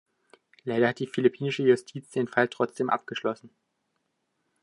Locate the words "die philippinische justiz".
0.97-2.09